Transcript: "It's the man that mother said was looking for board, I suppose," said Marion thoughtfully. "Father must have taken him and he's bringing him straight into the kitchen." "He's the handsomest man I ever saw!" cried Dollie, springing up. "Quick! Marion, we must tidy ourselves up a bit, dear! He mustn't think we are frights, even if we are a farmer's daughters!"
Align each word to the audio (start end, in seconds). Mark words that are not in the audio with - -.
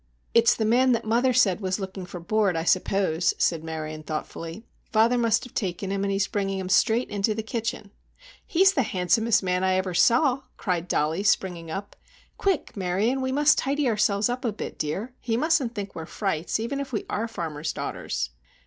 "It's 0.33 0.55
the 0.55 0.65
man 0.65 0.93
that 0.93 1.05
mother 1.05 1.31
said 1.31 1.61
was 1.61 1.79
looking 1.79 2.07
for 2.07 2.19
board, 2.19 2.55
I 2.57 2.63
suppose," 2.63 3.35
said 3.37 3.63
Marion 3.63 4.01
thoughtfully. 4.01 4.65
"Father 4.91 5.15
must 5.15 5.43
have 5.43 5.53
taken 5.53 5.91
him 5.91 6.03
and 6.03 6.11
he's 6.11 6.25
bringing 6.27 6.57
him 6.57 6.69
straight 6.69 7.11
into 7.11 7.35
the 7.35 7.43
kitchen." 7.43 7.91
"He's 8.43 8.73
the 8.73 8.81
handsomest 8.81 9.43
man 9.43 9.63
I 9.63 9.75
ever 9.75 9.93
saw!" 9.93 10.41
cried 10.57 10.87
Dollie, 10.87 11.21
springing 11.21 11.69
up. 11.69 11.95
"Quick! 12.39 12.75
Marion, 12.75 13.21
we 13.21 13.31
must 13.31 13.59
tidy 13.59 13.87
ourselves 13.87 14.27
up 14.27 14.43
a 14.43 14.51
bit, 14.51 14.79
dear! 14.79 15.13
He 15.19 15.37
mustn't 15.37 15.75
think 15.75 15.93
we 15.93 16.01
are 16.01 16.07
frights, 16.07 16.59
even 16.59 16.79
if 16.79 16.91
we 16.91 17.05
are 17.07 17.25
a 17.25 17.29
farmer's 17.29 17.71
daughters!" 17.71 18.31